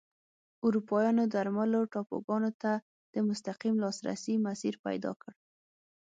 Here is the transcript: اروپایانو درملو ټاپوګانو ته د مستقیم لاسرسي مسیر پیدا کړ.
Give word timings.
اروپایانو 0.65 1.23
درملو 1.33 1.81
ټاپوګانو 1.93 2.51
ته 2.61 2.71
د 3.13 3.15
مستقیم 3.29 3.75
لاسرسي 3.83 4.33
مسیر 4.45 4.73
پیدا 4.85 5.11
کړ. 5.21 5.31